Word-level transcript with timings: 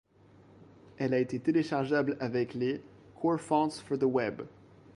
Elle 0.97 1.13
a 1.13 1.19
été 1.19 1.37
téléchargeable 1.39 2.17
avec 2.19 2.55
les 2.55 2.81
Core 3.21 3.39
fonts 3.39 3.79
for 3.85 3.99
the 3.99 4.05
Web. 4.07 4.41